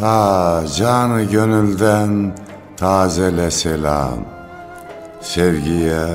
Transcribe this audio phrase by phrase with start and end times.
[0.00, 2.36] Ta canı gönülden
[2.76, 4.18] tazele selam,
[5.20, 6.06] Sevgiye,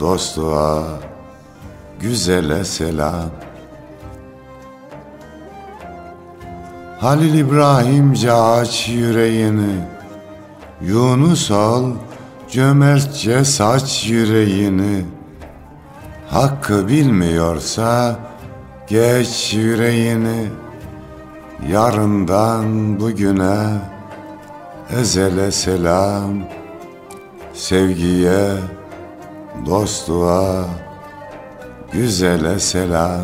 [0.00, 0.82] dostluğa,
[2.00, 3.30] güzele selam.
[7.00, 9.76] Halil İbrahimce aç yüreğini,
[10.80, 11.90] Yunus ol,
[12.50, 15.04] cömertçe saç yüreğini.
[16.30, 18.16] Hakkı bilmiyorsa
[18.88, 20.63] geç yüreğini,
[21.70, 23.80] Yarından bugüne
[25.00, 26.32] ezele selam,
[27.54, 28.50] Sevgiye,
[29.66, 30.64] dostluğa,
[31.92, 33.20] güzele selam.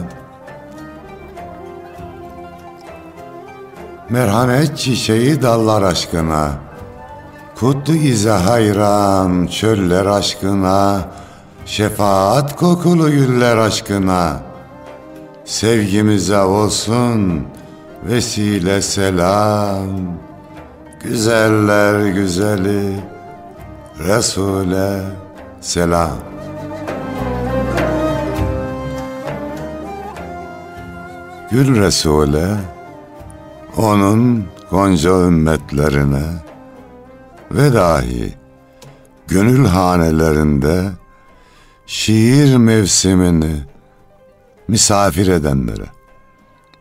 [4.10, 6.50] Merhamet çiçeği dallar aşkına,
[7.58, 11.00] Kutlu ize hayran çöller aşkına,
[11.66, 14.40] Şefaat kokulu güller aşkına,
[15.44, 17.46] Sevgimize olsun
[18.02, 19.90] vesile selam,
[21.04, 23.00] Güzeller güzeli
[23.98, 25.02] Resul'e
[25.60, 26.18] selam.
[31.50, 32.56] Gül Resul'e,
[33.76, 36.24] onun gonca ümmetlerine
[37.50, 38.34] ve dahi
[39.28, 40.90] gönül hanelerinde
[41.86, 43.56] şiir mevsimini
[44.68, 45.99] misafir edenlere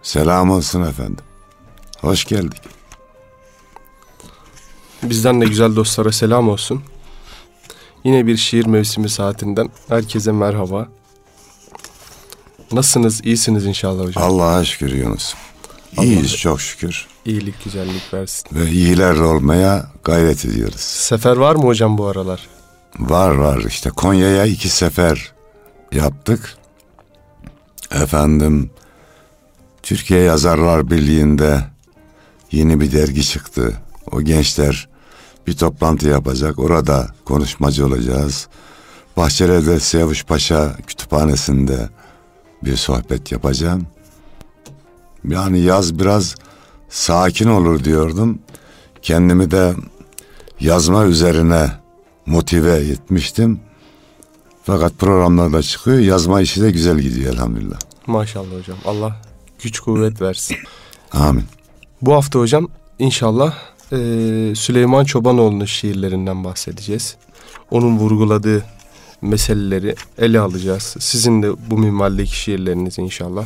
[0.01, 1.25] selam olsun efendim.
[2.01, 2.61] Hoş geldik.
[5.03, 6.83] Bizden de güzel dostlara selam olsun.
[8.03, 10.87] Yine bir şiir mevsimi saatinden herkese merhaba.
[12.71, 13.25] Nasılsınız?
[13.25, 14.23] İyisiniz inşallah hocam.
[14.23, 15.33] Allah'a şükür Yunus.
[16.01, 17.07] İyiyiz çok şükür.
[17.25, 18.47] İyilik, güzellik versin.
[18.51, 20.79] Ve iyiler olmaya gayret ediyoruz.
[20.79, 22.47] Sefer var mı hocam bu aralar?
[22.99, 25.33] Var var işte Konya'ya iki sefer
[25.91, 26.57] yaptık.
[27.91, 28.69] Efendim
[29.83, 31.63] Türkiye Yazarlar Birliği'nde
[32.51, 33.73] yeni bir dergi çıktı.
[34.11, 34.89] O gençler
[35.47, 36.59] bir toplantı yapacak.
[36.59, 38.47] Orada konuşmacı olacağız.
[39.17, 41.89] Bahçeli'de Siyavuş Paşa kütüphanesinde
[42.63, 43.87] bir sohbet yapacağım.
[45.27, 46.35] Yani yaz biraz
[46.89, 48.39] sakin olur diyordum.
[49.01, 49.73] Kendimi de
[50.59, 51.71] yazma üzerine
[52.25, 53.59] motive etmiştim.
[54.63, 55.99] Fakat programlarda çıkıyor.
[55.99, 57.79] Yazma işi de güzel gidiyor elhamdülillah.
[58.07, 58.77] Maşallah hocam.
[58.85, 59.21] Allah
[59.63, 60.57] güç kuvvet versin.
[61.11, 61.43] Amin.
[62.01, 62.67] Bu hafta hocam
[62.99, 63.55] inşallah
[63.91, 63.97] e,
[64.55, 67.15] Süleyman Çobanoğlu'nun şiirlerinden bahsedeceğiz.
[67.71, 68.65] Onun vurguladığı
[69.21, 70.95] meseleleri ele alacağız.
[70.99, 73.45] Sizin de bu minvaldeki şiirlerinizi inşallah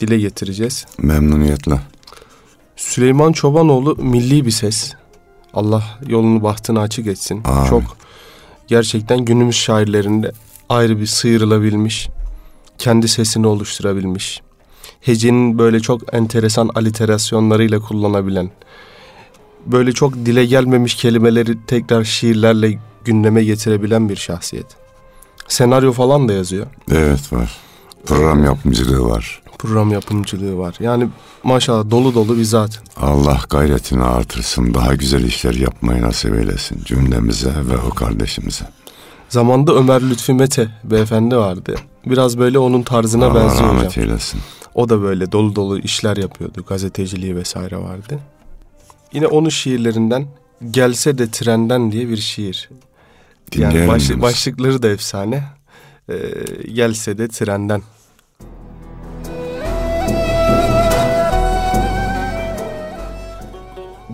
[0.00, 0.86] dile getireceğiz.
[0.98, 1.80] Memnuniyetle.
[2.76, 4.92] Süleyman Çobanoğlu milli bir ses.
[5.54, 7.40] Allah yolunu bahtını açık etsin.
[7.44, 7.68] Amin.
[7.68, 7.96] Çok
[8.66, 10.32] gerçekten günümüz şairlerinde
[10.68, 12.08] ayrı bir sıyrılabilmiş,
[12.78, 14.42] kendi sesini oluşturabilmiş.
[15.02, 18.50] Hecenin böyle çok enteresan aliterasyonlarıyla kullanabilen,
[19.66, 24.66] böyle çok dile gelmemiş kelimeleri tekrar şiirlerle gündeme getirebilen bir şahsiyet.
[25.48, 26.66] Senaryo falan da yazıyor.
[26.90, 27.56] Evet var.
[28.06, 29.42] Program yapımcılığı var.
[29.58, 30.74] Program yapımcılığı var.
[30.80, 31.08] Yani
[31.44, 32.82] maşallah dolu dolu bir zat.
[32.96, 34.74] Allah gayretini artırsın.
[34.74, 38.64] Daha güzel işler yapmayı nasip eylesin cümlemize ve o kardeşimize.
[39.28, 41.74] Zamanda Ömer Lütfi Mete beyefendi vardı.
[42.06, 44.04] Biraz böyle onun tarzına Allah benziyor rahmet hocam.
[44.04, 44.40] eylesin.
[44.74, 46.64] O da böyle dolu dolu işler yapıyordu.
[46.68, 48.18] Gazeteciliği vesaire vardı.
[49.12, 50.26] Yine onun şiirlerinden
[50.70, 52.70] Gelse de Trenden diye bir şiir.
[53.56, 54.22] Yani Dinleyelim baş- Yunus.
[54.22, 55.44] başlıkları da efsane.
[56.08, 56.14] Ee,
[56.74, 57.82] gelse de trenden.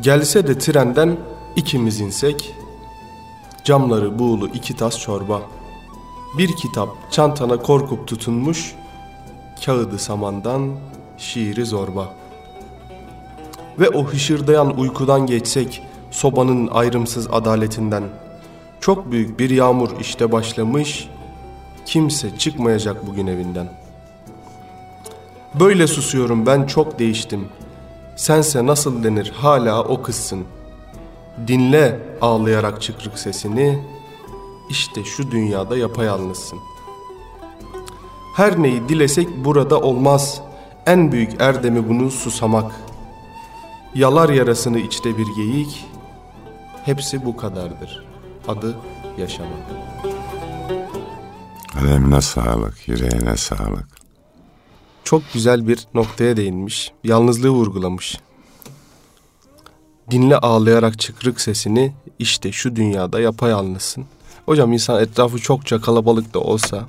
[0.01, 1.17] Gelse de trenden
[1.57, 2.55] ikimiz insek,
[3.65, 5.43] camları buğulu iki tas çorba.
[6.39, 8.75] Bir kitap çantana korkup tutunmuş,
[9.65, 10.71] kağıdı samandan,
[11.19, 12.15] şiiri zorba.
[13.79, 18.05] Ve o hışırdayan uykudan geçsek, sobanın ayrımsız adaletinden,
[18.81, 21.09] çok büyük bir yağmur işte başlamış,
[21.87, 23.73] kimse çıkmayacak bugün evinden.
[25.61, 27.49] Böyle susuyorum ben çok değiştim.
[28.17, 30.45] Sense nasıl denir hala o kızsın.
[31.47, 33.85] Dinle ağlayarak çıkrık sesini,
[34.71, 36.59] işte şu dünyada yapayalnızsın.
[38.39, 40.41] Her neyi dilesek burada olmaz,
[40.87, 42.73] en büyük erdemi bunu susamak.
[43.95, 45.87] Yalar yarasını içte bir geyik,
[46.85, 48.05] Hepsi bu kadardır.
[48.49, 48.77] Adı
[49.19, 49.59] yaşamak.
[51.73, 53.89] Kalemine sağlık, yüreğine sağlık.
[55.05, 56.93] Çok güzel bir noktaya değinmiş.
[57.05, 58.19] Yalnızlığı vurgulamış.
[60.11, 64.05] Dinle ağlayarak çıkrık sesini işte şu dünyada yapayalnızsın.
[64.47, 66.89] Hocam insan etrafı çokça kalabalık da olsa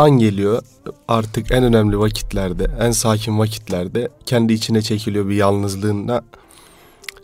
[0.00, 0.62] an geliyor
[1.08, 6.22] artık en önemli vakitlerde, en sakin vakitlerde kendi içine çekiliyor bir yalnızlığına.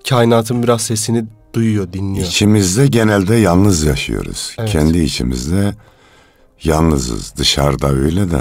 [0.08, 1.25] Kainatın biraz sesini
[1.55, 2.26] duyuyor, dinliyor.
[2.26, 4.56] İçimizde genelde yalnız yaşıyoruz.
[4.58, 4.70] Evet.
[4.70, 5.75] Kendi içimizde
[6.64, 7.34] yalnızız.
[7.37, 8.40] Dışarıda öyle de.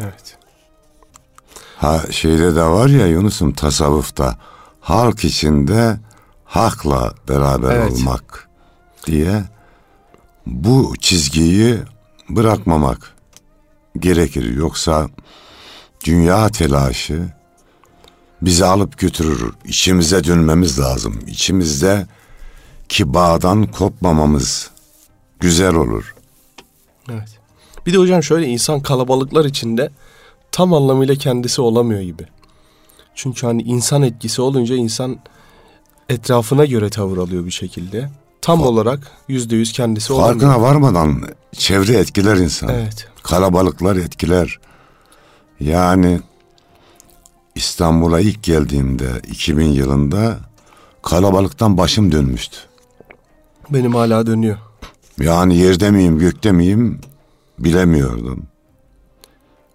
[0.00, 0.36] Evet.
[1.76, 4.38] Ha şeyde de var ya Yunus'um tasavvufta
[4.80, 5.96] halk içinde
[6.44, 7.92] hakla beraber Evet.
[7.92, 8.48] olmak
[9.06, 9.42] diye
[10.46, 11.78] bu çizgiyi
[12.28, 13.13] bırakmamak
[13.98, 14.54] gerekir.
[14.56, 15.08] Yoksa
[16.04, 17.28] dünya telaşı
[18.42, 19.52] bizi alıp götürür.
[19.64, 21.18] İçimize dönmemiz lazım.
[21.26, 22.06] İçimizde
[22.88, 24.70] ki bağdan kopmamamız
[25.40, 26.14] güzel olur.
[27.10, 27.38] Evet.
[27.86, 29.90] Bir de hocam şöyle insan kalabalıklar içinde
[30.52, 32.26] tam anlamıyla kendisi olamıyor gibi.
[33.14, 35.18] Çünkü hani insan etkisi olunca insan
[36.08, 38.10] etrafına göre tavır alıyor bir şekilde.
[38.42, 40.40] Tam olarak yüzde yüz kendisi olamıyor.
[40.40, 42.68] Farkına varmadan çevre etkiler insan.
[42.68, 43.08] Evet.
[43.24, 44.58] Kalabalıklar etkiler.
[45.60, 46.20] Yani
[47.54, 50.38] İstanbul'a ilk geldiğimde 2000 yılında
[51.02, 52.56] kalabalıktan başım dönmüştü.
[53.70, 54.58] Benim hala dönüyor.
[55.20, 57.00] Yani yerde miyim gökte miyim
[57.58, 58.46] bilemiyordum.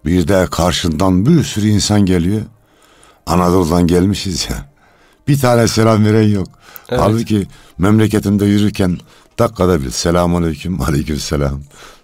[0.04, 2.42] Bir de karşından bir sürü insan geliyor.
[3.26, 4.70] Anadolu'dan gelmişiz ya.
[5.28, 6.48] Bir tane selam veren yok.
[6.88, 7.00] Evet.
[7.00, 7.46] Halbuki
[7.78, 8.98] memleketimde yürürken
[9.38, 11.60] dakikada bir selamun aleyküm aleyküm selam.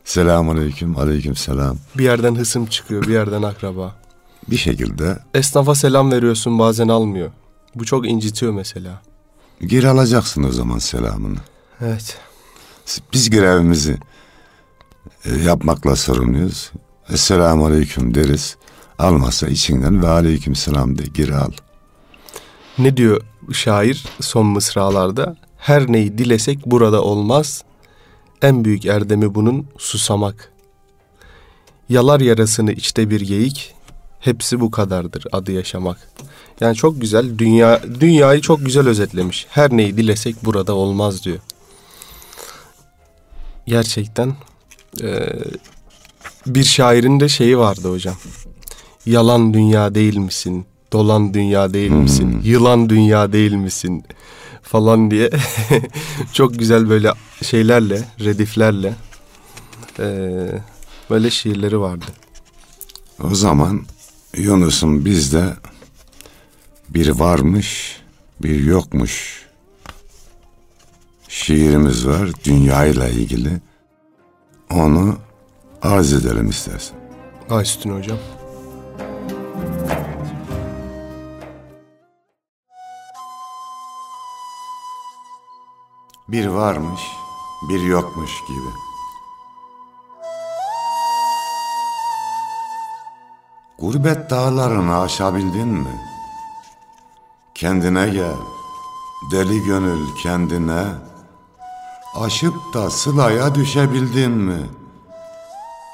[0.07, 1.77] Selamun aleyküm aleyküm selam.
[1.99, 3.97] Bir yerden hısım çıkıyor, bir yerden akraba.
[4.51, 7.31] Bir şekilde Esnafa selam veriyorsun bazen almıyor.
[7.75, 9.03] Bu çok incitiyor mesela.
[9.61, 11.39] geri alacaksın o zaman selamını.
[11.81, 12.19] Evet.
[13.13, 13.99] Biz görevimizi
[15.25, 16.73] e, yapmakla sorumluyuz.
[17.13, 18.57] Esselamu aleyküm deriz.
[18.99, 21.51] Almazsa içinden ve aleyküm selam de geri al.
[22.79, 23.21] Ne diyor
[23.53, 25.37] şair son mısralarda?
[25.59, 27.65] Her neyi dilesek burada olmaz.
[28.43, 30.53] En büyük erdemi bunun susamak.
[31.89, 33.75] Yalar yarasını içte bir geyik.
[34.21, 35.99] Hepsi bu kadardır adı yaşamak.
[36.61, 39.47] Yani çok güzel dünya dünyayı çok güzel özetlemiş.
[39.51, 41.39] Her neyi dilesek burada olmaz diyor.
[43.67, 44.35] Gerçekten
[45.03, 45.37] eee,
[46.47, 48.17] bir şairin de şeyi vardı hocam.
[49.07, 50.67] Yalan dünya değil misin?
[50.93, 52.41] Dolan dünya değil misin?
[52.45, 54.05] Yılan dünya değil misin?
[54.69, 55.31] Falan diye
[56.33, 58.95] çok güzel böyle şeylerle, rediflerle
[59.99, 60.63] eee,
[61.11, 62.05] böyle şiirleri vardı.
[63.25, 63.87] O zaman
[64.37, 65.45] Yunus'un bizde
[66.89, 68.01] bir varmış
[68.43, 69.47] bir yokmuş
[71.29, 73.51] şiirimiz var dünyayla ilgili.
[74.71, 75.19] Onu
[75.83, 76.97] arz edelim istersen.
[77.51, 78.19] Ay üstüne hocam.
[86.29, 87.01] Bir varmış,
[87.69, 88.69] bir yokmuş gibi.
[93.79, 96.01] Gurbet dağlarını aşabildin mi?
[97.55, 98.37] Kendine gel,
[99.33, 100.85] deli gönül kendine.
[102.15, 104.67] Aşıp da sılaya düşebildin mi?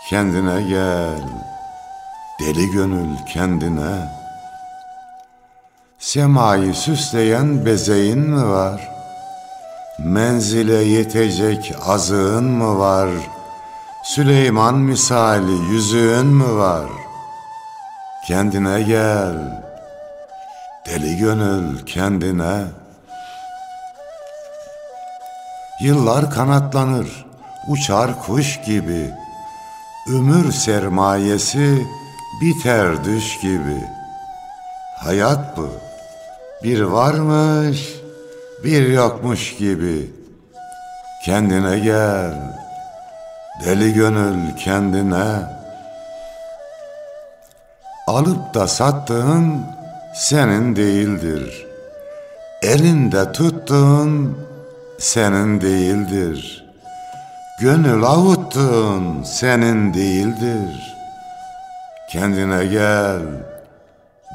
[0.08, 1.28] Kendine gel,
[2.40, 4.08] deli gönül kendine.
[5.98, 8.91] Semayı süsleyen bezeğin mi var?
[10.04, 13.08] Menzile yetecek azığın mı var?
[14.04, 16.86] Süleyman misali yüzüğün mü var?
[18.26, 19.62] Kendine gel,
[20.86, 22.64] deli gönül kendine.
[25.80, 27.26] Yıllar kanatlanır,
[27.68, 29.10] uçar kuş gibi.
[30.08, 31.86] Ömür sermayesi
[32.40, 33.84] biter düş gibi.
[34.98, 35.68] Hayat bu,
[36.64, 38.01] bir varmış,
[38.64, 40.10] bir yokmuş gibi.
[41.24, 42.34] Kendine gel,
[43.64, 45.62] deli gönül kendine.
[48.06, 49.66] Alıp da sattığın
[50.14, 51.66] senin değildir.
[52.62, 54.38] Elinde tuttuğun
[54.98, 56.64] senin değildir.
[57.60, 60.94] Gönül avuttuğun senin değildir.
[62.10, 63.22] Kendine gel,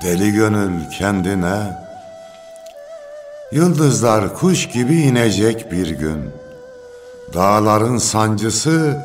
[0.03, 1.87] deli gönül kendine.
[3.51, 6.29] Yıldızlar kuş gibi inecek bir gün.
[7.33, 9.01] Dağların sancısı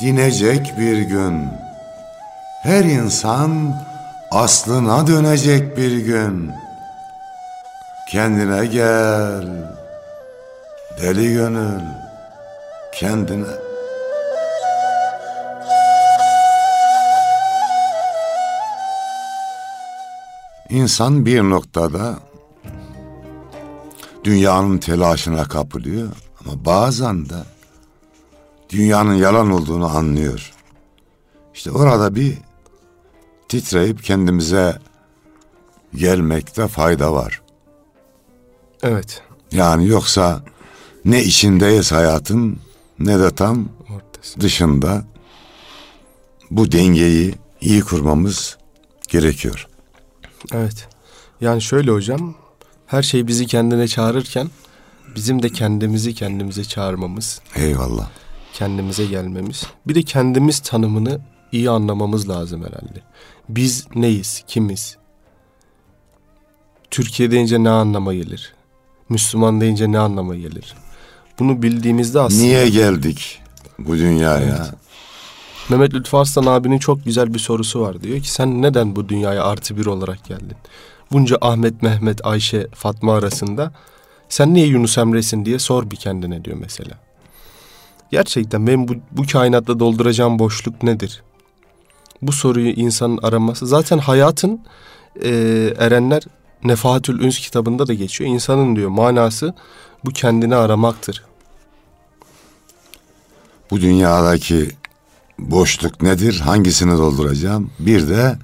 [0.00, 1.48] dinecek bir gün.
[2.62, 3.82] Her insan
[4.30, 6.50] aslına dönecek bir gün.
[8.08, 9.46] Kendine gel,
[11.02, 11.80] Deli gönül
[12.92, 13.46] kendine
[20.68, 22.14] İnsan bir noktada
[24.26, 26.08] dünyanın telaşına kapılıyor
[26.40, 27.44] ama bazen de
[28.70, 30.52] dünyanın yalan olduğunu anlıyor.
[31.54, 32.38] İşte orada bir
[33.48, 34.78] titreyip kendimize
[35.94, 37.42] gelmekte fayda var.
[38.82, 39.22] Evet.
[39.52, 40.42] Yani yoksa
[41.04, 42.58] ne içindeyiz hayatın
[42.98, 44.40] ne de tam Ortası.
[44.40, 45.04] dışında
[46.50, 48.58] bu dengeyi iyi kurmamız
[49.08, 49.68] gerekiyor.
[50.52, 50.88] Evet.
[51.40, 52.34] Yani şöyle hocam,
[52.86, 54.50] her şey bizi kendine çağırırken
[55.16, 58.08] bizim de kendimizi kendimize çağırmamız, Eyvallah.
[58.52, 59.66] kendimize gelmemiz.
[59.86, 61.20] Bir de kendimiz tanımını
[61.52, 63.00] iyi anlamamız lazım herhalde.
[63.48, 64.96] Biz neyiz, kimiz?
[66.90, 68.54] Türkiye deyince ne anlama gelir?
[69.08, 70.74] Müslüman deyince ne anlama gelir?
[71.38, 72.42] Bunu bildiğimizde aslında...
[72.42, 73.42] Niye geldik
[73.78, 74.56] bu dünyaya?
[74.56, 74.74] Evet.
[75.68, 78.02] Mehmet Lütfü Arslan abinin çok güzel bir sorusu var.
[78.02, 80.56] Diyor ki sen neden bu dünyaya artı bir olarak geldin?
[81.12, 83.72] Bunca Ahmet, Mehmet, Ayşe, Fatma arasında
[84.28, 86.98] sen niye Yunus Emre'sin diye sor bir kendine diyor mesela.
[88.10, 91.22] Gerçekten benim bu, bu kainatta dolduracağım boşluk nedir?
[92.22, 93.66] Bu soruyu insanın araması.
[93.66, 94.60] Zaten hayatın
[95.22, 95.30] e,
[95.78, 96.22] erenler
[96.64, 98.30] Nefahatül Üns kitabında da geçiyor.
[98.30, 99.54] İnsanın diyor manası
[100.04, 101.24] bu kendini aramaktır.
[103.70, 104.70] Bu dünyadaki
[105.38, 106.40] boşluk nedir?
[106.40, 107.70] Hangisini dolduracağım?
[107.78, 108.38] Bir de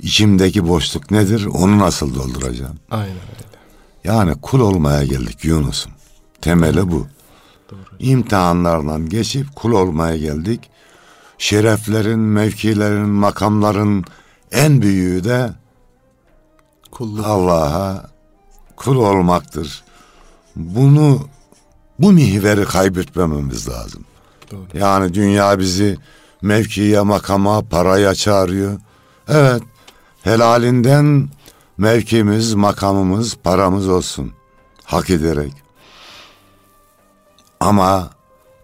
[0.00, 1.46] içimdeki boşluk nedir?
[1.46, 2.76] Onu nasıl dolduracağım?
[2.90, 3.48] Aynen öyle.
[4.04, 5.92] Yani kul olmaya geldik Yunus'um.
[6.40, 7.06] Temeli bu.
[7.70, 7.78] Doğru.
[7.98, 10.70] İmtihanlardan geçip kul olmaya geldik.
[11.38, 14.04] Şereflerin, mevkilerin, makamların
[14.52, 15.52] en büyüğü de
[16.90, 17.26] Kulluk.
[17.26, 18.10] Allah'a
[18.76, 19.84] kul olmaktır.
[20.56, 21.28] Bunu
[21.98, 24.04] bu mihveri kaybetmememiz lazım.
[24.50, 24.78] Doğru.
[24.78, 25.96] Yani dünya bizi
[26.42, 28.80] mevkiye, makama, paraya çağırıyor.
[29.28, 29.62] Evet,
[30.28, 31.28] helalinden
[31.78, 34.32] mevkimiz, makamımız, paramız olsun.
[34.84, 35.52] Hak ederek.
[37.60, 38.10] Ama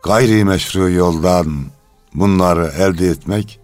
[0.02, 1.64] gayri meşru yoldan
[2.14, 3.61] bunları elde etmek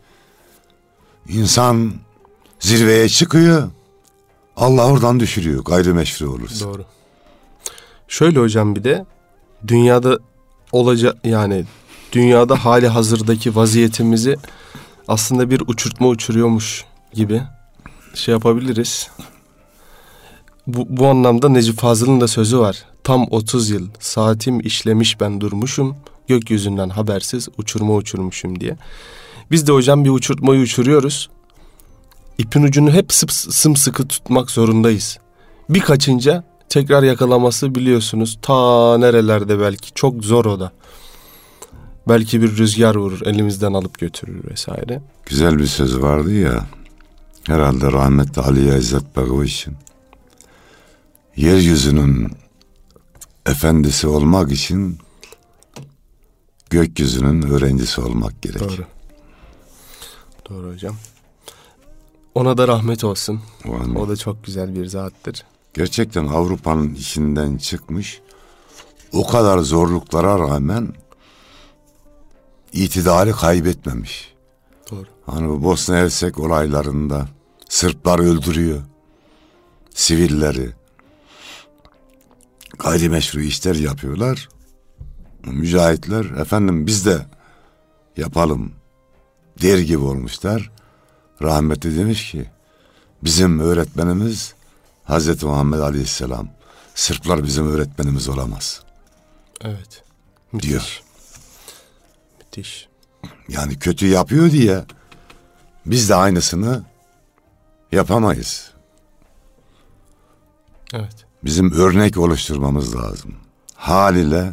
[1.29, 1.93] insan
[2.61, 3.71] zirveye çıkıyor.
[4.57, 6.65] Allah oradan düşürüyor gayrimeşru olursa.
[6.65, 6.85] Doğru.
[8.09, 9.05] Şöyle hocam bir de
[9.67, 10.19] dünyada
[10.73, 11.65] olacak yani
[12.13, 14.37] dünyada hali hazırdaki vaziyetimizi
[15.09, 17.43] aslında bir uçurtma uçuruyormuş gibi
[18.15, 19.09] şey yapabiliriz.
[20.67, 22.85] Bu, bu anlamda Necip Fazıl'ın da sözü var.
[23.05, 25.97] Tam 30 yıl saatim işlemiş ben durmuşum.
[26.29, 28.77] Gökyüzünden habersiz uçurma uçurmuşum diye.
[29.51, 31.31] Biz de hocam bir uçurtmayı uçuruyoruz.
[32.39, 35.19] İpin ucunu hep sımsıkı tutmak zorundayız.
[35.69, 40.73] Bir kaçınca tekrar yakalaması biliyorsunuz ta nerelerde belki çok zor o da.
[42.09, 45.03] Belki bir rüzgar vurur elimizden alıp götürür vesaire.
[45.27, 46.67] Güzel bir söz vardı ya.
[47.47, 49.77] Herhalde rahmetli Ali İzzet Begoviç'in.
[51.37, 52.33] Yeryüzünün
[53.47, 54.99] efendisi olmak için
[56.71, 58.61] gökyüzünün öğrencisi olmak gerek.
[58.61, 58.85] Doğru.
[60.49, 60.97] Doğru hocam.
[62.35, 63.41] Ona da rahmet olsun.
[63.69, 65.45] O O da çok güzel bir zattır.
[65.75, 68.21] Gerçekten Avrupa'nın içinden çıkmış.
[69.13, 70.95] O kadar zorluklara rağmen
[72.73, 74.35] itidali kaybetmemiş.
[74.91, 75.07] Doğru.
[75.27, 77.29] Hani bu Bosna Hersek olaylarında
[77.69, 78.81] Sırplar öldürüyor.
[79.95, 80.71] Sivilleri.
[82.79, 84.49] Gayrimeşru işler yapıyorlar.
[85.45, 87.27] Mücahitler efendim biz de
[88.17, 88.73] yapalım
[89.63, 90.71] der gibi olmuşlar.
[91.43, 92.51] Rahmetli demiş ki
[93.25, 94.55] bizim öğretmenimiz
[95.05, 96.49] Hazreti Muhammed Aleyhisselam.
[96.95, 98.83] Sırplar bizim öğretmenimiz olamaz
[99.65, 100.03] Evet.
[100.53, 100.71] Müthiş.
[100.71, 101.03] diyor.
[102.39, 102.90] Müthiş.
[103.49, 104.85] Yani kötü yapıyor diye
[105.87, 106.83] biz de aynısını
[107.93, 108.71] yapamayız.
[110.95, 111.27] Evet.
[111.45, 113.35] Bizim örnek oluşturmamız lazım.
[113.75, 114.53] Haliyle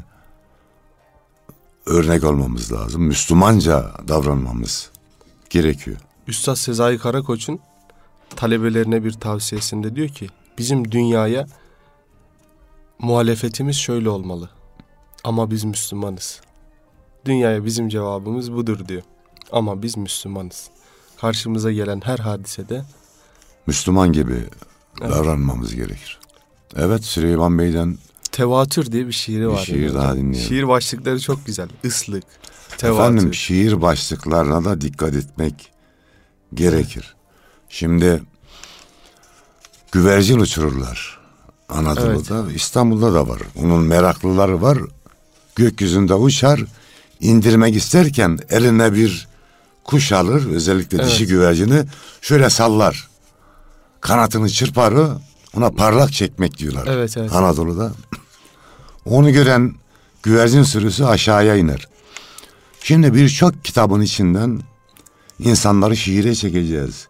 [1.86, 3.04] örnek olmamız lazım.
[3.04, 4.92] Müslümanca davranmamız
[5.50, 5.98] gerekiyor.
[6.28, 7.60] Üstad Sezai Karakoç'un
[8.36, 11.48] talebelerine bir tavsiyesinde diyor ki bizim dünyaya
[13.00, 14.50] muhalefetimiz şöyle olmalı.
[15.24, 16.42] Ama biz Müslümanız.
[17.28, 19.02] Dünyaya bizim cevabımız budur diyor.
[19.52, 20.70] Ama biz Müslümanız.
[21.22, 22.86] Karşımıza gelen her hadisede
[23.68, 24.44] Müslüman gibi
[25.02, 26.20] davranmamız gerekir.
[26.76, 27.98] Evet Süleyman Bey'den
[28.32, 29.66] tevatür diye bir şiiri var.
[29.66, 29.94] şiir yani.
[29.94, 30.50] daha dinleyelim.
[30.50, 31.70] Şiir başlıkları çok güzel.
[31.84, 32.24] Islık,
[32.78, 33.00] tevatür.
[33.00, 35.72] efendim şiir başlıklarına da dikkat etmek
[36.54, 37.16] gerekir.
[37.70, 38.22] Şimdi
[39.92, 41.20] güvercin uçururlar
[41.70, 42.52] Anadolu'da.
[42.52, 43.42] İstanbul'da da var.
[43.56, 44.78] Onun meraklıları var.
[45.56, 46.64] gökyüzünde uçar,
[47.22, 49.28] indirmek isterken eline bir
[49.84, 51.08] kuş alır, özellikle Evet.
[51.08, 51.84] dişi güvercini
[52.22, 53.08] şöyle sallar.
[54.02, 54.94] Kanatını çırpar
[55.56, 56.88] ona parlak çekmek diyorlar.
[56.88, 57.34] Evet, evet.
[57.34, 57.92] Anadolu'da.
[59.06, 59.76] Onu gören
[60.24, 61.88] güvercin sürüsü aşağıya iner.
[62.84, 64.62] Şimdi birçok kitabın içinden
[65.40, 67.08] insanları şiire çekeceğiz.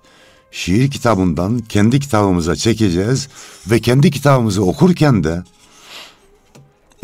[0.52, 3.28] Şiir kitabından kendi kitabımıza çekeceğiz
[3.68, 5.44] ve kendi kitabımızı okurken de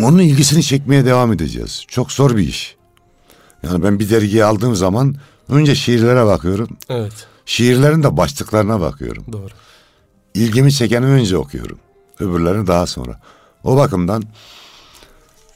[0.01, 1.85] onun ilgisini çekmeye devam edeceğiz.
[1.87, 2.75] Çok zor bir iş.
[3.63, 5.15] Yani ben bir dergiyi aldığım zaman
[5.49, 6.69] önce şiirlere bakıyorum.
[6.89, 7.27] Evet.
[7.45, 9.25] Şiirlerin de başlıklarına bakıyorum.
[9.31, 9.53] Doğru.
[10.33, 11.79] İlgimi çekeni önce okuyorum.
[12.19, 13.19] Öbürlerini daha sonra.
[13.63, 14.23] O bakımdan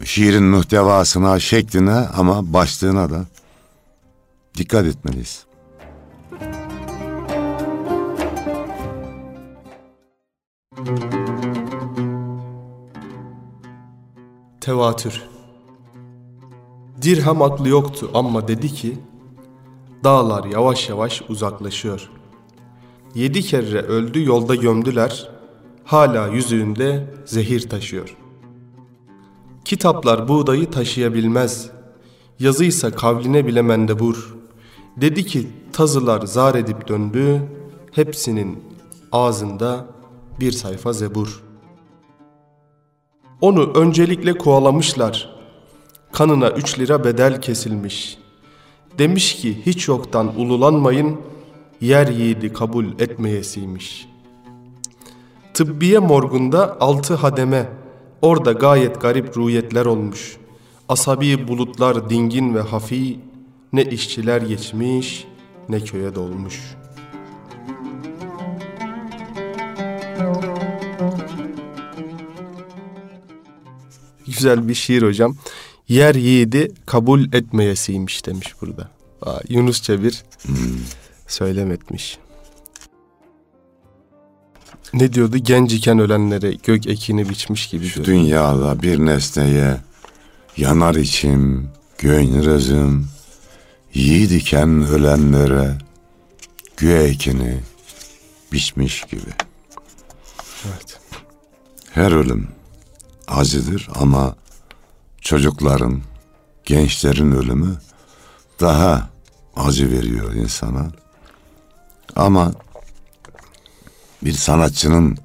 [0.05, 3.25] şiirin muhtevasına, şekline ama başlığına da
[4.57, 5.45] dikkat etmeliyiz.
[14.61, 15.36] Tevatür.
[17.07, 18.97] Dirhem aklı yoktu ama dedi ki,
[20.03, 22.09] dağlar yavaş yavaş uzaklaşıyor.
[23.15, 25.29] Yedi kere öldü yolda gömdüler,
[25.83, 28.17] hala yüzüğünde zehir taşıyor.
[29.65, 31.69] Kitaplar buğdayı taşıyabilmez,
[32.39, 34.35] yazıysa kavline bile mendebur.
[34.97, 37.41] Dedi ki tazılar zar edip döndü,
[37.91, 38.63] hepsinin
[39.11, 39.85] ağzında
[40.39, 41.47] bir sayfa zebur.''
[43.41, 45.36] Onu öncelikle kovalamışlar.
[46.17, 48.17] Kanına üç lira bedel kesilmiş.
[48.97, 51.21] Demiş ki hiç yoktan ululanmayın,
[51.81, 54.09] yer yiğidi kabul etmeyesiymiş.
[55.53, 57.69] Tıbbiye morgunda altı hademe,
[58.21, 60.37] orada gayet garip rüyetler olmuş.
[60.89, 63.19] Asabi bulutlar dingin ve hafi,
[63.73, 65.27] ne işçiler geçmiş,
[65.69, 66.87] ne köye dolmuş.''
[74.27, 75.35] güzel bir şiir hocam.
[75.89, 78.89] Yer yiğidi kabul etmeyesiymiş demiş burada.
[79.21, 80.23] Aa, Yunusça bir
[81.27, 82.17] söylem etmiş.
[84.93, 85.37] Ne diyordu?
[85.37, 88.11] Genç iken ölenlere gök ekini biçmiş gibi Şu diyordu.
[88.11, 89.77] dünyada bir nesneye
[90.57, 93.07] yanar içim, gönül özüm,
[93.93, 95.77] yiğit iken ölenlere
[96.77, 97.59] güve ekini
[98.53, 99.29] biçmiş gibi.
[100.67, 100.99] Evet.
[101.91, 102.47] Her ölüm
[103.27, 104.35] acıdır ama
[105.27, 106.01] çocukların,
[106.65, 107.77] gençlerin ölümü
[108.59, 109.09] daha
[109.55, 110.87] acı veriyor insana.
[112.15, 112.51] Ama
[114.23, 115.17] bir sanatçının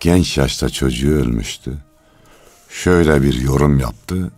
[0.00, 1.78] genç yaşta çocuğu ölmüştü.
[2.68, 4.30] Şöyle bir yorum yaptı.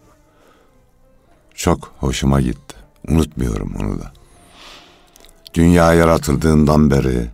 [1.55, 2.77] Çok hoşuma gitti.
[3.09, 4.13] Unutmuyorum onu da.
[5.55, 7.31] Dünya yaratıldığından beri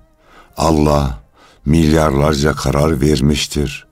[0.56, 1.22] Allah
[1.66, 3.91] milyarlarca karar vermiştir.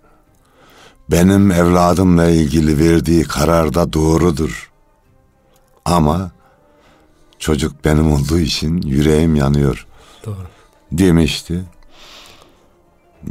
[1.10, 4.70] Benim evladımla ilgili verdiği karar da doğrudur.
[5.84, 6.30] Ama
[7.38, 9.86] çocuk benim olduğu için yüreğim yanıyor
[10.26, 10.36] Doğru.
[10.92, 11.62] demişti.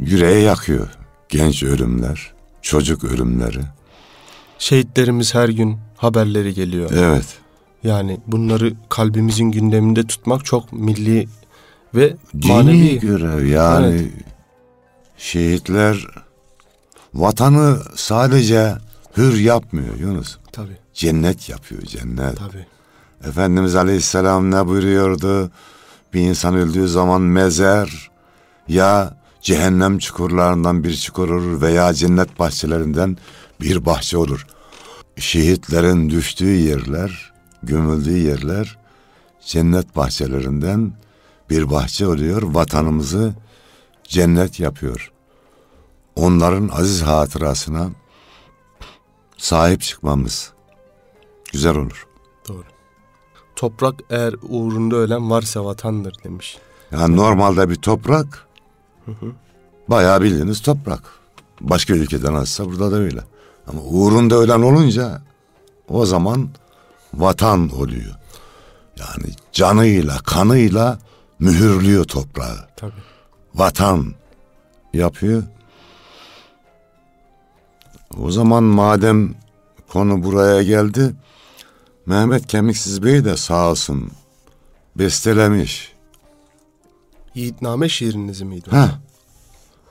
[0.00, 0.88] Yüreği yakıyor
[1.28, 3.60] genç ölümler, çocuk ölümleri.
[4.58, 6.90] Şehitlerimiz her gün haberleri geliyor.
[6.94, 7.38] Evet.
[7.84, 11.28] Yani bunları kalbimizin gündeminde tutmak çok milli
[11.94, 12.98] ve Dini manevi.
[13.00, 14.12] görev yani Evet.
[15.18, 16.06] şehitler
[17.14, 18.74] vatanı sadece
[19.16, 20.36] hür yapmıyor Yunus.
[20.52, 22.36] Tabii, Cennet yapıyor cennet.
[22.38, 22.66] tabii.
[23.24, 25.50] Efendimiz Aleyhisselam ne buyuruyordu?
[26.14, 28.10] Bir insan öldüğü zaman mezar
[28.68, 33.16] ya cehennem çukurlarından bir çukur olur veya cennet bahçelerinden
[33.60, 34.46] bir bahçe olur.
[35.16, 38.78] Şehitlerin düştüğü yerler, gömüldüğü yerler
[39.46, 40.92] cennet bahçelerinden
[41.50, 42.42] bir bahçe oluyor.
[42.42, 43.32] Vatanımızı
[44.04, 45.12] cennet yapıyor.
[46.20, 47.90] Onların aziz hatırasına
[49.36, 50.52] sahip çıkmamız
[51.52, 52.06] güzel olur.
[52.48, 52.64] Doğru.
[53.56, 56.58] Toprak eğer uğrunda ölen varsa vatandır demiş.
[56.90, 58.46] Yani normalde bir toprak
[59.88, 61.02] bayağı bildiğiniz toprak.
[61.60, 63.20] Başka ülkeden alsa burada da öyle.
[63.66, 65.22] Ama uğrunda ölen olunca
[65.88, 66.48] o zaman
[67.14, 68.14] vatan oluyor.
[68.96, 70.98] Yani canıyla, kanıyla
[71.38, 72.68] mühürlüyor toprağı.
[72.76, 72.92] Tabii.
[73.54, 74.14] Vatan
[74.94, 75.42] yapıyor.
[78.18, 79.34] O zaman madem
[79.88, 81.14] konu buraya geldi,
[82.06, 84.10] Mehmet Kemiksiz Bey de sağ olsun
[84.96, 85.92] bestelemiş.
[87.34, 88.70] Yiğitname şiirinizi miydi?
[88.70, 89.00] Ha.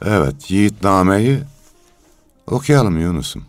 [0.05, 1.39] Evet, Yiğitname'yi
[2.47, 3.45] okuyalım Yunus'um.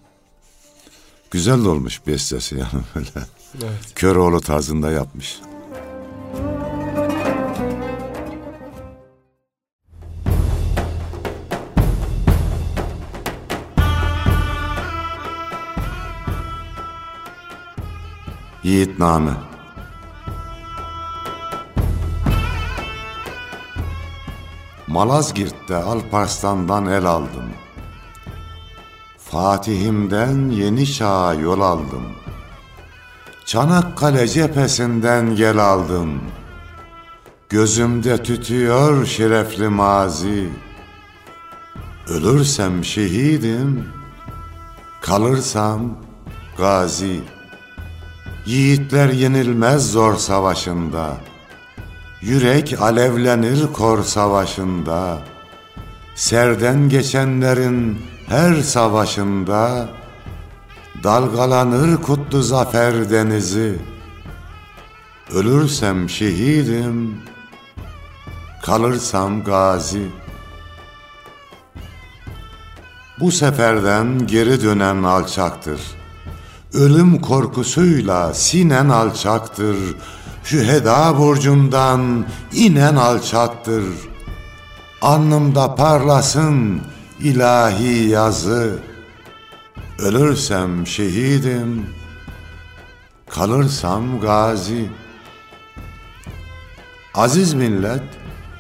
[1.31, 3.27] Güzel olmuş bestesi yani böyle.
[3.55, 3.95] Evet.
[3.95, 5.41] Köroğlu tarzında yapmış.
[18.71, 19.31] Yiğitname
[24.87, 27.51] Malazgirt'te Alparslan'dan el aldım.
[29.19, 32.03] Fatih'imden yeni çağa yol aldım.
[33.45, 36.21] Çanakkale cephesinden gel aldım.
[37.49, 40.49] Gözümde tütüyor şerefli mazi.
[42.09, 43.89] Ölürsem şehidim,
[45.01, 45.99] kalırsam
[46.59, 47.40] gazi.
[48.47, 51.17] Yiğitler yenilmez zor savaşında.
[52.21, 55.19] Yürek alevlenir kor savaşında.
[56.15, 57.99] Serden geçenlerin
[58.29, 59.89] her savaşında
[61.05, 63.79] dalgalanır kutlu zafer denizi.
[65.35, 67.17] Ölürsem şehidim,
[68.63, 70.07] kalırsam gazi.
[73.21, 76.00] Bu seferden geri dönen alçaktır.
[76.81, 79.77] Ölüm korkusuyla sinen alçaktır.
[80.45, 83.85] Şüheda burcundan inen alçaktır.
[85.03, 86.81] Alnımda parlasın
[87.21, 88.79] ilahi yazı.
[89.99, 91.87] Ölürsem şehidim,
[93.29, 94.91] kalırsam gazi.
[97.15, 98.03] Aziz millet,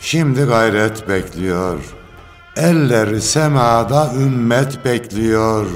[0.00, 1.78] şimdi gayret bekliyor.
[2.56, 5.66] Elleri semada ümmet bekliyor.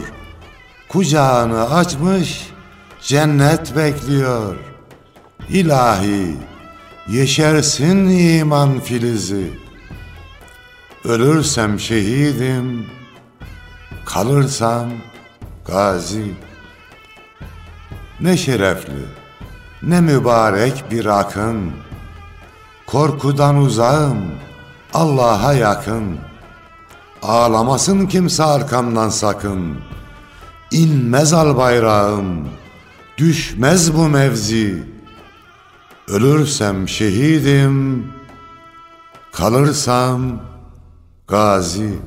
[0.95, 2.51] Kucağını açmış,
[3.03, 4.57] cennet bekliyor.
[5.49, 6.37] İlahi,
[7.09, 9.59] yeşersin iman filizi.
[11.05, 12.87] Ölürsem şehidim,
[14.05, 14.91] kalırsam
[15.67, 16.35] gazi.
[18.21, 19.05] Ne şerefli,
[19.83, 21.73] ne mübarek bir akın.
[22.87, 24.19] Korkudan uzağım,
[24.95, 26.19] Allah'a yakın.
[27.23, 29.79] Ağlamasın kimse arkamdan sakın.
[30.75, 32.49] İnmez al bayrağım,
[33.19, 34.83] düşmez bu mevzi.
[36.09, 38.07] Ölürsem şehidim,
[39.33, 40.41] kalırsam
[41.29, 41.99] gazi.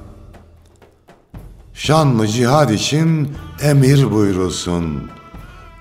[1.74, 5.12] Şanlı cihad için emir buyurulsun.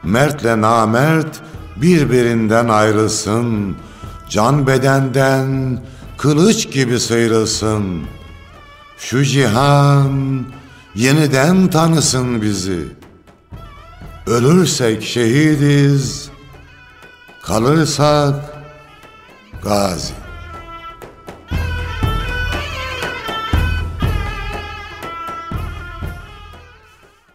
[0.03, 1.41] Mertle namert
[1.77, 3.77] birbirinden ayrılsın.
[4.31, 5.81] Can bedenden
[6.19, 8.03] kılıç gibi sıyrılsın.
[8.99, 10.47] Şu cihan
[10.97, 12.89] yeniden tanısın bizi.
[14.27, 16.31] Ölürsek şehidiz,
[17.43, 18.65] kalırsak
[19.63, 20.13] gazi.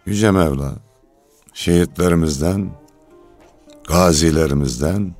[0.05, 0.75] Yüce Mevla,
[1.53, 2.71] şehitlerimizden,
[3.87, 5.15] gazilerimizden,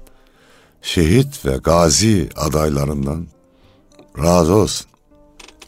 [0.82, 3.28] şehit ve gazi adaylarından
[4.18, 4.88] razı olsun.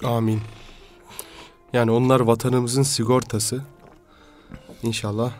[0.03, 0.41] Amin.
[1.73, 3.61] Yani onlar vatanımızın sigortası.
[4.83, 5.31] İnşallah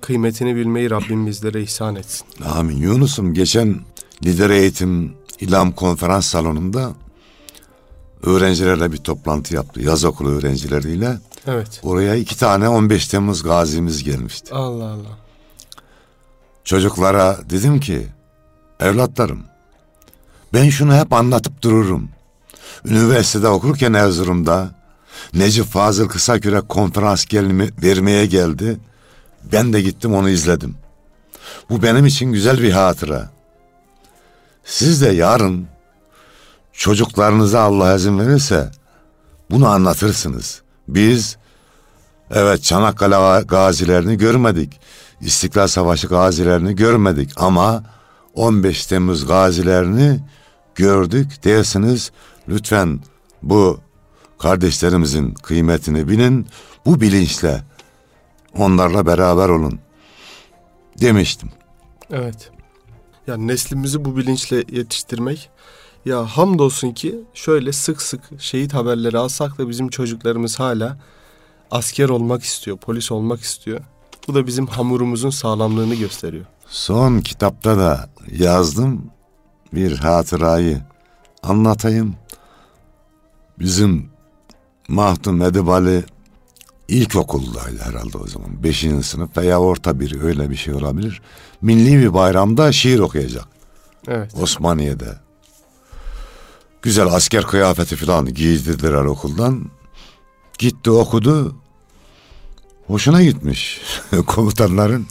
[0.00, 2.26] kıymetini bilmeyi Rabbim bizlere ihsan etsin.
[2.44, 2.76] Amin.
[2.76, 3.80] Yunus'um geçen
[4.24, 6.92] lider eğitim İlam konferans salonunda
[8.22, 9.80] öğrencilerle bir toplantı yaptı.
[9.80, 11.18] Yaz okulu öğrencileriyle.
[11.46, 11.80] Evet.
[11.82, 14.54] Oraya iki tane 15 Temmuz gazimiz gelmişti.
[14.54, 15.18] Allah Allah.
[16.64, 18.06] Çocuklara dedim ki
[18.80, 19.42] evlatlarım
[20.54, 22.08] ben şunu hep anlatıp dururum.
[22.84, 24.81] Üniversitede okurken Erzurum'da
[25.34, 28.78] Necip Fazıl Kısakürek konferans gelme, vermeye geldi.
[29.52, 30.76] Ben de gittim onu izledim.
[31.70, 33.30] Bu benim için güzel bir hatıra.
[34.64, 35.66] Siz de yarın
[36.72, 38.70] çocuklarınıza Allah izin verirse
[39.50, 40.62] bunu anlatırsınız.
[40.88, 41.36] Biz
[42.30, 44.80] evet Çanakkale gazilerini görmedik.
[45.20, 47.84] İstiklal Savaşı gazilerini görmedik ama
[48.34, 50.20] 15 Temmuz gazilerini
[50.74, 52.10] gördük dersiniz.
[52.48, 53.00] Lütfen
[53.42, 53.80] bu
[54.42, 56.46] kardeşlerimizin kıymetini bilin.
[56.86, 57.62] Bu bilinçle
[58.58, 59.78] onlarla beraber olun
[61.00, 61.50] demiştim.
[62.10, 62.50] Evet.
[63.26, 65.50] Yani neslimizi bu bilinçle yetiştirmek
[66.04, 70.98] ya hamdolsun ki şöyle sık sık şehit haberleri alsak da bizim çocuklarımız hala
[71.70, 73.80] asker olmak istiyor, polis olmak istiyor.
[74.28, 76.44] Bu da bizim hamurumuzun sağlamlığını gösteriyor.
[76.66, 79.10] Son kitapta da yazdım
[79.74, 80.80] bir hatırayı
[81.42, 82.14] anlatayım.
[83.58, 84.11] Bizim
[84.88, 86.04] Mahdum Edip Ali
[86.88, 88.62] ilkokuldaydı herhalde o zaman.
[88.62, 91.22] Beşinci sınıf veya orta biri öyle bir şey olabilir.
[91.62, 93.44] Milli bir bayramda şiir okuyacak.
[94.08, 94.34] Evet.
[94.42, 95.18] Osmaniye'de.
[96.82, 99.64] Güzel asker kıyafeti falan giydirdiler okuldan.
[100.58, 101.56] Gitti okudu.
[102.86, 103.80] Hoşuna gitmiş
[104.26, 105.06] komutanların.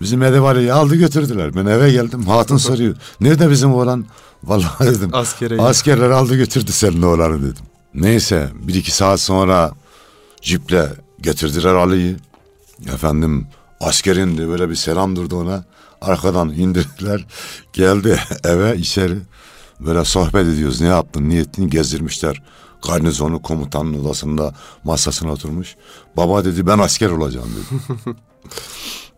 [0.00, 1.54] Bizim Edip Ali'yi aldı götürdüler.
[1.56, 2.26] Ben eve geldim.
[2.26, 2.96] Hatun soruyor.
[3.20, 4.06] Nerede bizim oğlan?
[4.44, 5.10] Vallahi dedim.
[5.12, 7.64] Askere Askerler aldı götürdü senin oğlanı dedim.
[7.94, 9.72] Neyse bir iki saat sonra
[10.42, 10.88] ciple
[11.20, 12.16] getirdiler Ali'yi.
[12.86, 13.46] Efendim
[13.80, 15.64] askerin de böyle bir selam durdu ona.
[16.00, 17.26] arkadan indirdiler.
[17.72, 19.18] Geldi eve içeri.
[19.80, 20.80] Böyle sohbet ediyoruz.
[20.80, 22.42] Ne yaptın, niyetini gezdirmişler.
[22.88, 25.76] Garnizonu komutanın odasında masasına oturmuş.
[26.16, 27.80] Baba dedi ben asker olacağım dedi.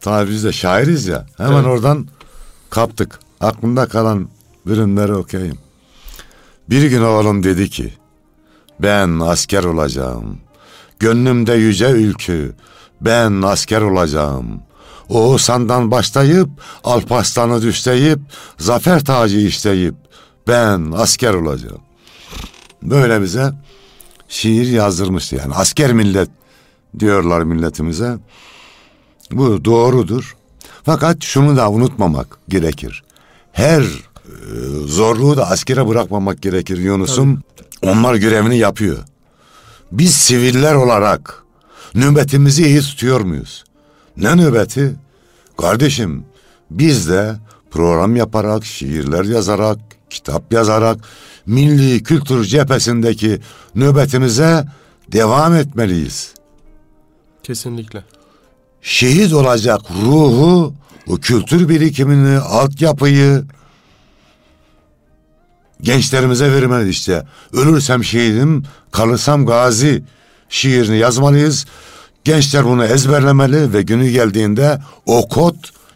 [0.00, 1.26] Tabii biz de şairiz ya.
[1.36, 1.66] Hemen Evet.
[1.66, 2.08] oradan
[2.70, 3.18] kaptık.
[3.40, 4.28] Aklımda kalan
[4.66, 5.58] bölümleri okuyayım.
[6.70, 7.94] Bir gün oğlum dedi ki
[8.82, 10.38] ben asker olacağım.
[10.98, 12.54] Gönlümde yüce ülkü
[13.00, 14.62] ben asker olacağım.
[15.08, 16.48] Oğuzhan'dan başlayıp
[16.84, 18.18] Alparslan'ı düşleyip
[18.58, 19.94] zafer tacı işleyip
[20.48, 21.80] ben asker olacağım.
[22.82, 23.52] Böyle bize
[24.28, 26.30] şiir yazdırmıştı yani asker millet
[26.98, 28.18] diyorlar milletimize.
[29.32, 30.36] Bu doğrudur.
[30.84, 33.02] Fakat şunu da unutmamak gerekir.
[33.52, 33.86] Her e,
[34.86, 37.42] zorluğu da askere bırakmamak gerekir Yunus'um.
[37.82, 38.98] Onlar görevini yapıyor.
[39.92, 41.42] Biz siviller olarak
[41.94, 43.64] nöbetimizi iyi tutuyor muyuz?
[44.16, 44.94] Ne nöbeti?
[45.58, 46.24] Kardeşim
[46.70, 47.36] biz de
[47.70, 49.78] program yaparak, şiirler yazarak,
[50.10, 50.98] kitap yazarak
[51.46, 53.40] milli kültür cephesindeki
[53.74, 54.64] nöbetimize
[55.12, 56.34] devam etmeliyiz
[57.42, 58.04] Kesinlikle.
[58.82, 60.74] şehit olacak ruhu,
[61.06, 63.44] o kültür birikimini, altyapıyı
[65.82, 67.26] gençlerimize vermeliyiz işte.
[67.52, 70.02] Ölürsem şehidim, kalırsam gazi
[70.48, 71.66] şiirini yazmalıyız.
[72.24, 75.54] Gençler bunu ezberlemeli ve günü geldiğinde o kod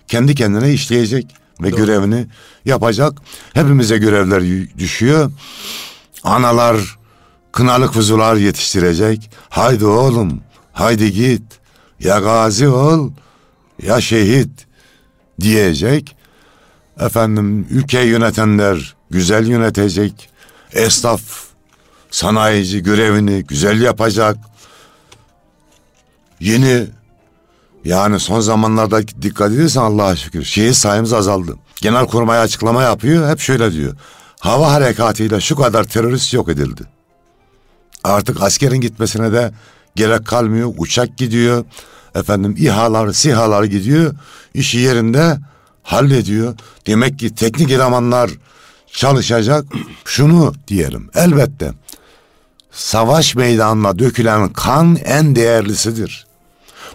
[0.08, 1.26] kendi kendine işleyecek
[1.60, 2.26] ve görevini
[2.64, 3.12] yapacak.
[3.54, 5.32] Hepimize görevler düşüyor.
[6.24, 6.98] Analar
[7.52, 9.30] kınalı kuzular yetiştirecek.
[9.48, 10.40] Haydi oğlum,
[10.72, 11.42] haydi git.
[12.00, 13.10] Ya gazi ol,
[13.82, 14.66] ya şehit
[15.40, 16.16] diyecek.
[17.00, 20.28] Efendim ülkeyi yönetenler güzel yönetecek.
[20.72, 21.20] Esnaf,
[22.10, 24.36] sanayici görevini güzel yapacak.
[26.40, 26.86] Yeni
[27.84, 31.56] yani son zamanlarda dikkat edilirsen Allah'a şükür şehit sayımız azaldı.
[31.76, 33.96] Genelkurmay açıklama yapıyor hep şöyle diyor.
[34.40, 36.82] Hava harekatıyla şu kadar terörist yok edildi.
[38.04, 39.52] Artık askerin gitmesine de
[39.94, 40.72] gerek kalmıyor.
[40.76, 41.64] Uçak gidiyor.
[42.14, 44.14] Efendim İHA'lar, SİHA'lar gidiyor.
[44.54, 45.38] işi yerinde
[45.82, 46.54] hallediyor.
[46.86, 48.30] Demek ki teknik elemanlar
[48.94, 49.64] çalışacak.
[50.04, 51.72] Şunu diyelim elbette.
[52.70, 56.26] Savaş meydanına dökülen kan en değerlisidir.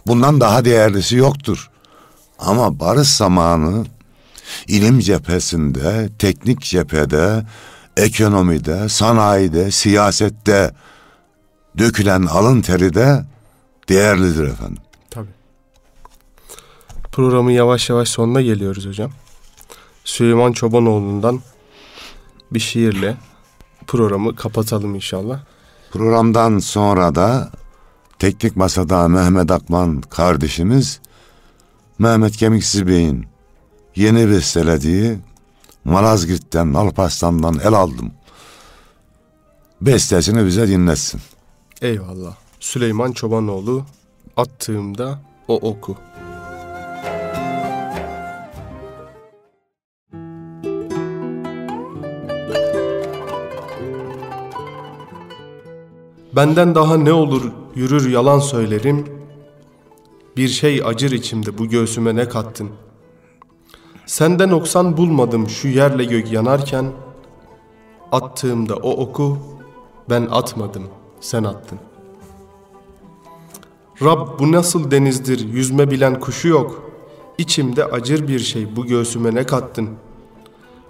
[0.07, 1.69] Bundan daha değerlisi yoktur.
[2.39, 3.85] Ama barış zamanı
[4.67, 7.45] ilim cephesinde, teknik cephede,
[7.97, 10.71] ekonomide, sanayide, siyasette
[11.77, 13.25] dökülen alın teri de
[13.89, 14.83] değerlidir efendim.
[15.09, 15.27] Tabii.
[17.12, 19.12] Programın yavaş yavaş sonuna geliyoruz hocam.
[20.03, 21.41] Süleyman Çobanoğlu'ndan
[22.53, 23.17] bir şiirle
[23.88, 25.39] programı kapatalım inşallah.
[25.91, 27.51] Programdan sonra da
[28.19, 30.99] teknik masada Mehmet Akman kardeşimiz
[31.99, 33.25] Mehmet Kemiksiz Bey'in
[33.95, 35.19] yeni bestelediği
[35.85, 38.12] Malazgirt'ten, Alparslan'dan el aldım.
[39.81, 41.21] Bestesini bize dinletsin.
[41.81, 42.35] Eyvallah.
[42.59, 43.85] Süleyman Çobanoğlu
[44.38, 45.97] attığımda o oku.
[56.35, 59.05] Benden daha ne olur yürür yalan söylerim.
[60.37, 62.69] Bir şey acır içimde bu göğsüme ne kattın.
[64.05, 66.85] Senden oksan bulmadım şu yerle gök yanarken.
[68.11, 69.37] Attığımda o oku
[70.09, 70.83] ben atmadım
[71.21, 71.79] sen attın.
[74.01, 76.91] Rab bu nasıl denizdir yüzme bilen kuşu yok.
[77.37, 79.89] İçimde acır bir şey bu göğsüme ne kattın.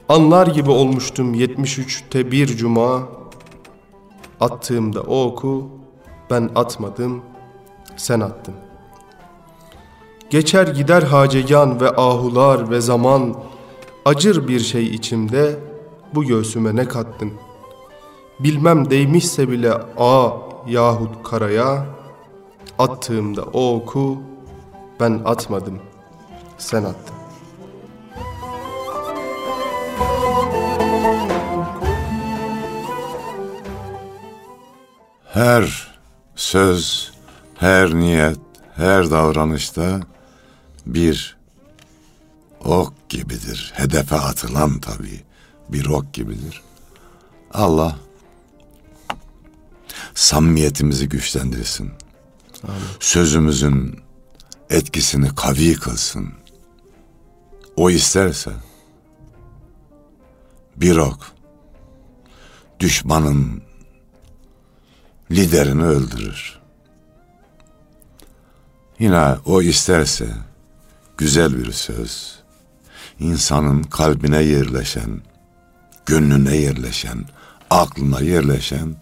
[0.10, 3.19] Anlar gibi olmuştum 73'te bir cuma.
[4.39, 5.69] Attığımda o oku
[6.30, 7.21] ben atmadım
[7.97, 8.54] sen attın.
[10.30, 13.36] Geçer gider hacegan ve ahular ve zaman
[14.06, 15.60] acır bir şey içimde
[16.15, 17.34] bu göğsüme ne kattın.
[18.39, 20.32] Bilmem değmişse bile a
[20.67, 21.86] yahut karaya
[22.80, 24.17] attığımda o oku
[24.99, 25.80] ben atmadım
[26.58, 27.19] sen attın.
[35.34, 35.88] Her
[36.36, 37.12] söz,
[37.56, 38.39] her niyet,
[38.76, 40.00] her davranışta
[40.86, 41.38] bir
[42.65, 43.74] ok gibidir.
[43.76, 45.24] Hedefe atılan tabii
[45.70, 46.62] bir ok gibidir.
[47.54, 47.96] Allah
[50.15, 51.92] samimiyetimizi güçlendirsin.
[53.00, 54.00] Sözümüzün
[54.70, 56.30] etkisini kavi kılsın.
[57.76, 58.52] O isterse
[60.76, 61.20] bir ok
[62.80, 63.69] düşmanın
[65.32, 66.60] liderini öldürür.
[69.00, 70.28] Yine o isterse
[71.18, 72.39] güzel bir söz,
[73.20, 75.22] insanın kalbine yerleşen,
[76.06, 77.26] gönlüne yerleşen,
[77.70, 78.96] aklına yerleşen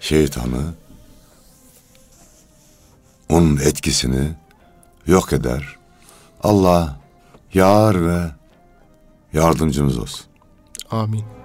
[0.00, 0.74] şeytanı
[3.28, 4.34] onun etkisini
[5.06, 5.76] yok eder.
[6.42, 7.00] Allah
[7.54, 8.30] yar ve
[9.32, 10.26] yardımcımız olsun.
[10.90, 11.35] Amin.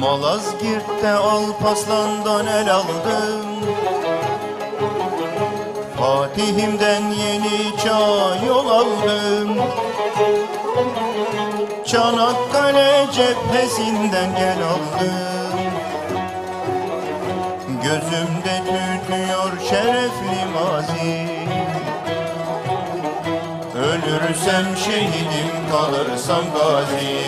[0.00, 3.39] Malazgirt'te Alpaslan'dan el aldım
[6.00, 9.56] Fatih'imden yeni çağ yol aldım.
[11.86, 15.70] Çanakkale cephesinden gel aldım.
[17.82, 21.28] Gözümde tütüyor şerefli mazi.
[23.76, 27.20] Ölürsem şehidim kalırsam gazi.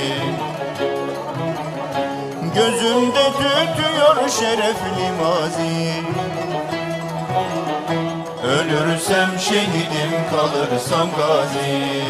[2.54, 5.81] Gözümde tütüyor şerefli mazi
[8.42, 12.02] Ölürsem şehidim kalırsam gazi.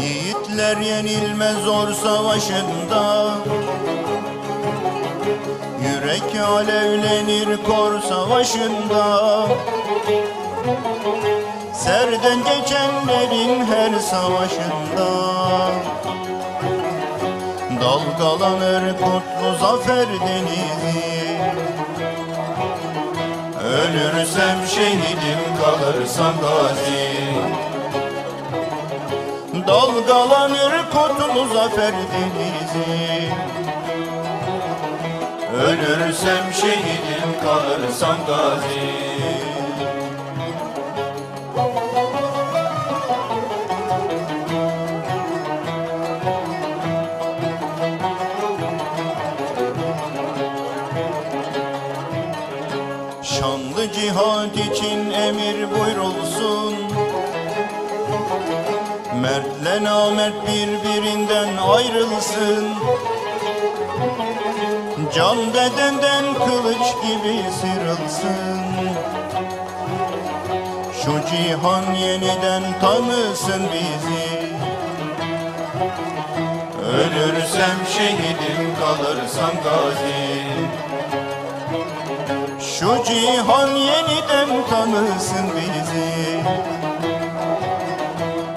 [0.00, 3.34] Yiğitler yenilmez zor savaşında.
[5.82, 9.46] Yürek alevlenir kor savaşında
[11.84, 15.10] Serden geçenlerin her savaşında.
[17.80, 21.38] Dalgalanır kutlu zafer denizi.
[23.64, 27.14] Ölürsem şehidim kalırsam gazi
[29.66, 33.28] Dalgalanır kutlu zafer denizi.
[35.66, 39.33] Ölürsem şehidim kalırsam gazi
[53.84, 56.74] Şanlı cihat için emir buyrulsun.
[59.20, 62.68] Mertle namert birbirinden ayrılsın.
[65.14, 68.60] Can bedenden kılıç gibi sıyrılsın.
[71.04, 74.54] Şu cihan yeniden tanısın bizi.
[76.88, 80.73] Ölürsem şehidim kalırsam gazi
[82.84, 86.40] Şu cihan yeniden tanısın bizi.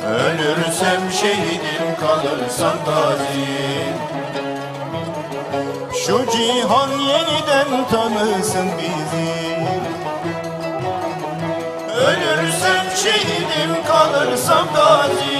[0.08, 3.48] Ölürsem şehidim kalırsam gazi.
[6.06, 9.58] Şu cihan yeniden tanısın bizi.
[11.96, 15.37] Ölürsem şehidim kalırsam gazi